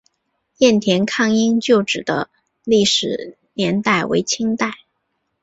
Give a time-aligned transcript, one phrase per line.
[0.57, 2.31] 雁田抗英旧址的
[2.63, 4.71] 历史年代为清代。